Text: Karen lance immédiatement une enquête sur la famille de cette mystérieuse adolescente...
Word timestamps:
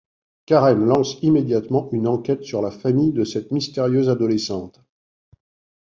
Karen 0.47 0.83
lance 0.87 1.17
immédiatement 1.21 1.87
une 1.91 2.07
enquête 2.07 2.43
sur 2.43 2.63
la 2.63 2.71
famille 2.71 3.11
de 3.13 3.23
cette 3.23 3.51
mystérieuse 3.51 4.09
adolescente... 4.09 4.81